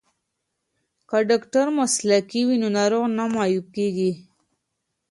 که 1.09 1.17
ډاکټر 1.29 1.65
مسلکی 1.79 2.41
وي 2.47 2.55
نو 2.61 2.67
ناروغ 2.77 3.05
نه 3.17 3.25
معیوب 3.35 3.67
کیږي. 3.75 4.11